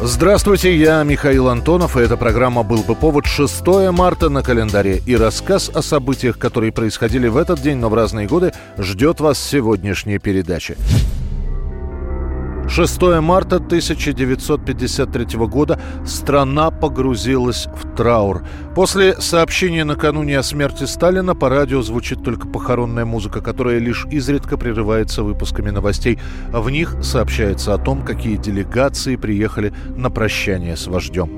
[0.00, 5.02] Здравствуйте, я Михаил Антонов, и эта программа «Был бы повод» 6 марта на календаре.
[5.04, 9.40] И рассказ о событиях, которые происходили в этот день, но в разные годы, ждет вас
[9.40, 10.76] сегодняшней передачи.
[12.68, 18.42] 6 марта 1953 года страна погрузилась в траур.
[18.74, 24.58] После сообщения накануне о смерти Сталина по радио звучит только похоронная музыка, которая лишь изредка
[24.58, 26.18] прерывается выпусками новостей.
[26.52, 31.30] В них сообщается о том, какие делегации приехали на прощание с вождем.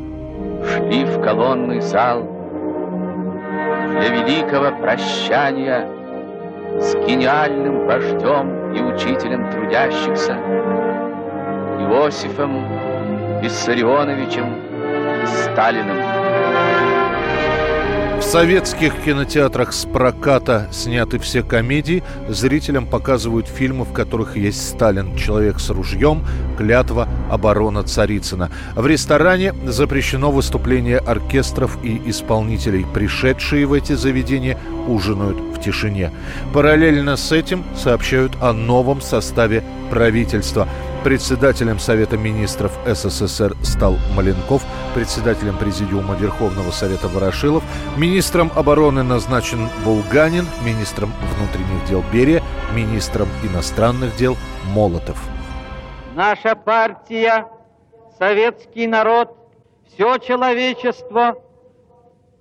[0.66, 2.28] Шли в колонный зал
[3.92, 5.88] для великого прощания
[6.80, 10.89] с гениальным вождем и учителем трудящихся
[11.80, 12.62] Иосифом
[13.40, 14.54] Виссарионовичем
[15.26, 15.96] Сталиным.
[18.18, 22.02] В советских кинотеатрах с проката сняты все комедии.
[22.28, 26.22] Зрителям показывают фильмы, в которых есть Сталин, человек с ружьем,
[26.58, 28.50] клятва, оборона Царицына.
[28.76, 32.84] В ресторане запрещено выступление оркестров и исполнителей.
[32.92, 36.12] Пришедшие в эти заведения ужинают в тишине.
[36.52, 40.68] Параллельно с этим сообщают о новом составе правительства.
[41.04, 44.62] Председателем Совета министров СССР стал Маленков,
[44.94, 47.64] председателем Президиума Верховного Совета Ворошилов,
[47.96, 52.42] министром обороны назначен Булганин, министром внутренних дел Берия,
[52.74, 54.36] министром иностранных дел
[54.74, 55.18] Молотов.
[56.14, 57.46] Наша партия,
[58.18, 59.34] советский народ,
[59.88, 61.36] все человечество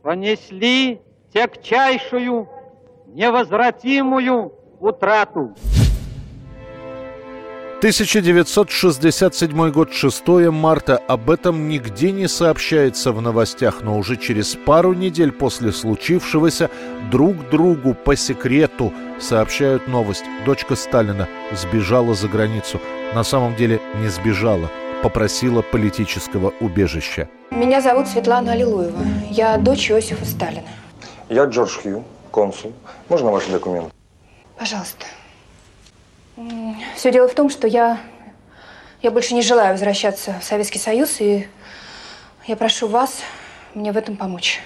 [0.04, 1.02] понесли
[1.34, 2.50] тягчайшую,
[3.08, 5.56] невозвратимую утрату.
[7.80, 10.98] 1967 год, 6 марта.
[11.08, 16.70] Об этом нигде не сообщается в новостях, но уже через пару недель после случившегося
[17.10, 20.26] друг другу по секрету сообщают новость.
[20.46, 22.82] Дочка Сталина сбежала за границу.
[23.16, 24.70] На самом деле не сбежала,
[25.02, 27.30] попросила политического убежища.
[27.50, 29.00] Меня зовут Светлана Аллилуева.
[29.32, 30.68] Я дочь Иосифа Сталина.
[31.30, 32.74] Я Джордж Хью, консул.
[33.08, 33.90] Можно ваши документы?
[34.58, 35.06] Пожалуйста.
[36.96, 38.00] Все дело в том, что я,
[39.02, 41.48] я больше не желаю возвращаться в Советский Союз, и
[42.48, 43.22] я прошу вас
[43.74, 44.62] мне в этом помочь.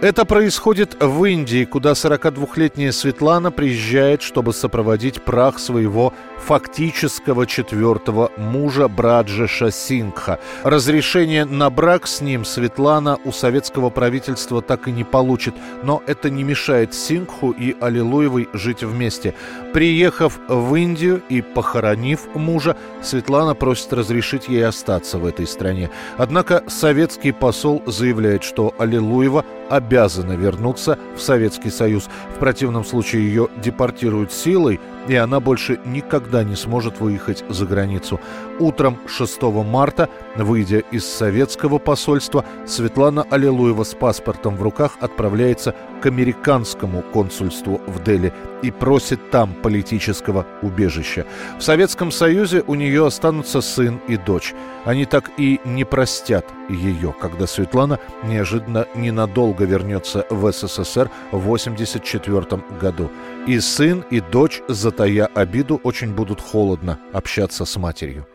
[0.00, 6.12] Это происходит в Индии, куда 42-летняя Светлана приезжает, чтобы сопроводить прах своего
[6.46, 10.38] фактического четвертого мужа Браджеша Сингха.
[10.62, 16.28] Разрешение на брак с ним Светлана у советского правительства так и не получит, но это
[16.28, 19.34] не мешает Сингху и Аллилуевой жить вместе.
[19.72, 25.90] Приехав в Индию и похоронив мужа, Светлана просит разрешить ей остаться в этой стране.
[26.18, 32.08] Однако советский посол заявляет, что Аллилуева обязана вернуться в Советский Союз.
[32.36, 34.78] В противном случае ее депортируют силой,
[35.08, 38.20] и она больше никогда не сможет выехать за границу.
[38.58, 46.06] Утром 6 марта, выйдя из советского посольства, Светлана Аллилуева с паспортом в руках отправляется к
[46.06, 48.32] американскому консульству в Дели
[48.62, 51.26] и просит там политического убежища.
[51.58, 54.54] В Советском Союзе у нее останутся сын и дочь.
[54.84, 62.62] Они так и не простят ее, когда Светлана неожиданно ненадолго вернется в СССР в 1984
[62.80, 63.10] году.
[63.46, 64.62] И сын, и дочь,
[64.96, 68.26] затая обиду, очень будут холодно общаться с матерью.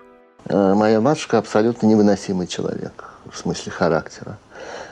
[0.46, 4.38] Э, Моя матушка абсолютно невыносимый человек в смысле характера.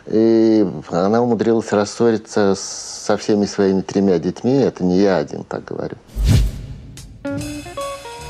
[0.05, 4.53] И она умудрилась рассориться со всеми своими тремя детьми.
[4.53, 5.97] Это не я один так говорю.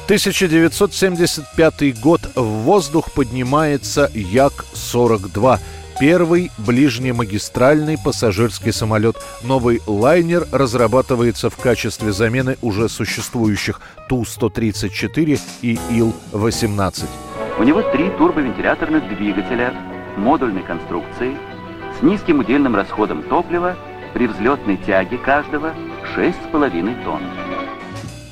[0.06, 2.22] 1975 год.
[2.36, 5.60] В воздух поднимается Як-42.
[6.00, 9.16] Первый ближнемагистральный пассажирский самолет.
[9.44, 17.06] Новый лайнер разрабатывается в качестве замены уже существующих Ту-134 и Ил-18.
[17.58, 19.74] У него три турбовентиляторных двигателя
[20.18, 21.36] модульной конструкции
[22.00, 23.76] с низким удельным расходом топлива
[24.14, 25.74] при взлетной тяге каждого
[26.16, 27.47] 6,5 тонн.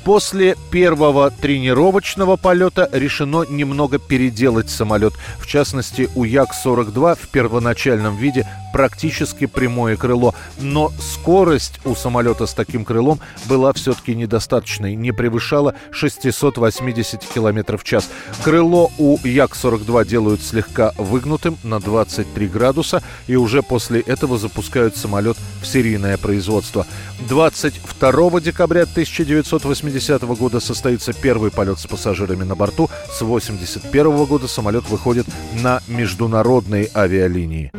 [0.06, 5.14] После первого тренировочного полета решено немного переделать самолет.
[5.40, 10.34] В частности, у Як-42 в первоначальном виде практически прямое крыло.
[10.60, 17.84] Но скорость у самолета с таким крылом была все-таки недостаточной, не превышала 680 км в
[17.84, 18.10] час.
[18.44, 25.38] Крыло у Як-42 делают слегка выгнутым на 23 градуса, и уже после этого запускают самолет
[25.62, 26.86] в серийное производство.
[27.30, 32.90] 22 декабря 1980 года состоится первый полет с пассажирами на борту.
[33.10, 35.26] С 1981 года самолет выходит
[35.62, 37.72] на международные авиалинии.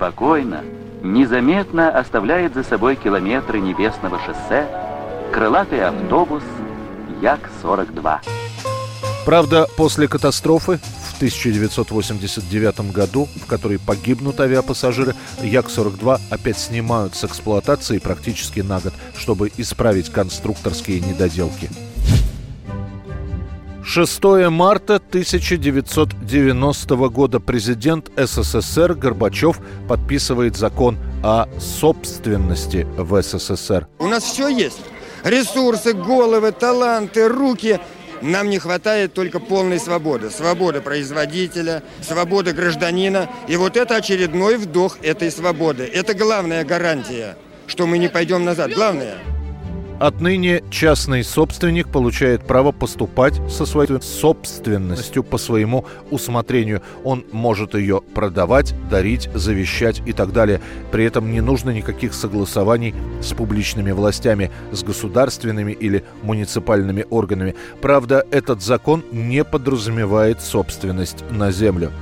[0.00, 0.64] Спокойно,
[1.02, 4.66] незаметно оставляет за собой километры небесного шоссе
[5.30, 6.42] крылатый автобус
[7.20, 8.20] Як-42.
[9.26, 17.98] Правда, после катастрофы в 1989 году, в которой погибнут авиапассажиры, Як-42 опять снимают с эксплуатации
[17.98, 21.68] практически на год, чтобы исправить конструкторские недоделки.
[23.90, 29.58] 6 марта 1990 года президент СССР Горбачев
[29.88, 33.88] подписывает закон о собственности в СССР.
[33.98, 34.78] У нас все есть.
[35.24, 37.80] Ресурсы, головы, таланты, руки.
[38.22, 40.30] Нам не хватает только полной свободы.
[40.30, 43.28] Свободы производителя, свободы гражданина.
[43.48, 45.82] И вот это очередной вдох этой свободы.
[45.82, 48.72] Это главная гарантия, что мы не пойдем назад.
[48.72, 49.18] Главное–
[50.00, 56.80] Отныне частный собственник получает право поступать со своей собственностью по своему усмотрению.
[57.04, 60.62] Он может ее продавать, дарить, завещать и так далее.
[60.90, 67.54] При этом не нужно никаких согласований с публичными властями, с государственными или муниципальными органами.
[67.82, 71.92] Правда, этот закон не подразумевает собственность на землю.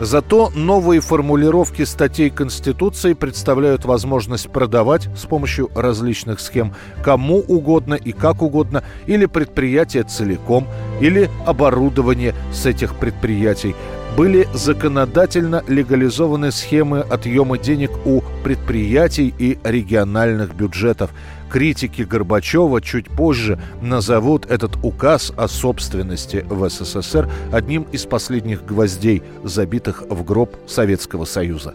[0.00, 6.74] Зато новые формулировки статей Конституции представляют возможность продавать с помощью различных схем
[7.04, 10.66] кому угодно и как угодно, или предприятие целиком,
[11.00, 13.74] или оборудование с этих предприятий.
[14.16, 21.10] Были законодательно легализованы схемы отъема денег у предприятий и региональных бюджетов–
[21.52, 29.22] Критики Горбачева чуть позже назовут этот указ о собственности в СССР одним из последних гвоздей,
[29.44, 31.74] забитых в гроб Советского Союза.